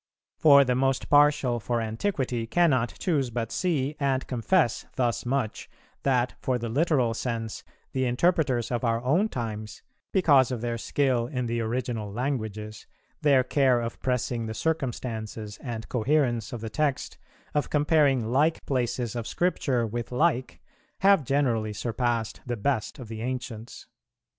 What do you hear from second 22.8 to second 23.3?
of the